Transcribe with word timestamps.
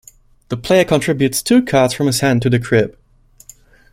The 0.49 0.57
player 0.57 0.83
contributes 0.83 1.43
two 1.43 1.63
cards 1.63 1.93
from 1.93 2.07
his 2.07 2.21
hand 2.21 2.41
to 2.41 2.49
the 2.49 2.57
crib. 2.59 2.97